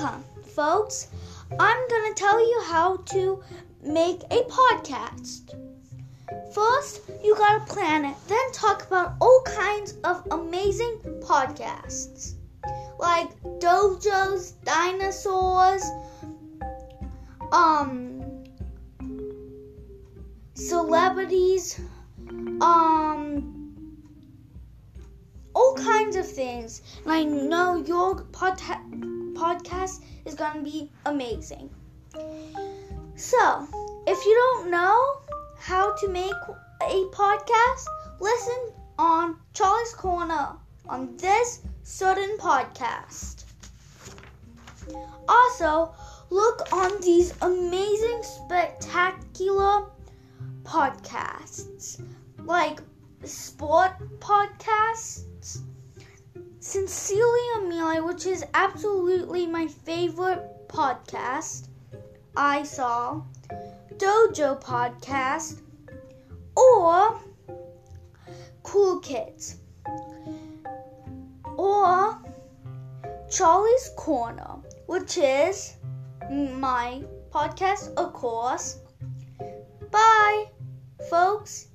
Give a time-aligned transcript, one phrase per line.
[0.00, 1.08] Welcome, folks.
[1.58, 3.42] I'm going to tell you how to
[3.82, 5.54] make a podcast.
[6.54, 12.34] First, you gotta plan it, then talk about all kinds of amazing podcasts
[13.00, 13.28] like
[13.58, 15.82] dojos, dinosaurs,
[17.50, 18.44] um,
[20.54, 21.80] celebrities,
[22.60, 23.74] um,
[25.54, 26.82] all kinds of things.
[27.04, 28.60] And I know your pod-
[29.48, 31.70] podcast is gonna be amazing.
[33.16, 33.66] So,
[34.06, 35.22] if you don't know
[35.58, 36.40] how to make
[36.82, 37.86] a podcast,
[38.20, 40.48] listen on Charlie's Corner
[40.86, 43.44] on this certain podcast.
[45.26, 45.94] Also,
[46.28, 49.86] look on these amazing, spectacular
[50.62, 52.02] podcasts
[52.44, 52.80] like
[53.24, 55.62] sport podcasts,
[56.60, 57.47] Sincerely
[57.88, 61.68] Which is absolutely my favorite podcast
[62.36, 63.22] I saw,
[63.96, 65.62] Dojo podcast,
[66.54, 67.18] or
[68.62, 69.56] Cool Kids
[71.56, 72.18] or
[73.30, 75.76] Charlie's Corner, which is
[76.30, 78.76] my podcast, of course.
[79.90, 80.44] Bye,
[81.08, 81.67] folks.